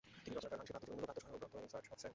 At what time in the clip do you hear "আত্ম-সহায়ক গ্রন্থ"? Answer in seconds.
1.11-1.55